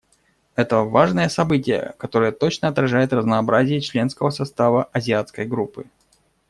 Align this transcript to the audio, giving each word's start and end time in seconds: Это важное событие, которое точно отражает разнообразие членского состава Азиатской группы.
Это 0.55 0.79
важное 0.79 1.29
событие, 1.29 1.93
которое 1.99 2.31
точно 2.31 2.69
отражает 2.69 3.13
разнообразие 3.13 3.81
членского 3.81 4.31
состава 4.31 4.85
Азиатской 4.93 5.45
группы. 5.45 5.85